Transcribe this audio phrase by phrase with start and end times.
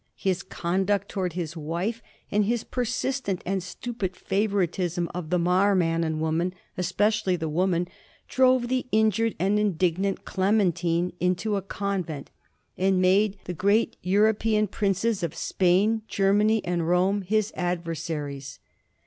[0.17, 2.01] His conduct towards his wife,
[2.31, 7.47] and his persist ent and stupid favoritism of the Mar man and woman— especially the
[7.47, 7.87] woman—
[8.27, 12.31] drove the injured and indignant Clementine into a convent,
[12.75, 14.71] and made the great European llSi^llU.
[14.79, 15.21] CHARLES IN HIS FIRST CAMPAIGN.
[15.21, 18.59] 201 princes of Spain, Gennany, and Borne his adversaries.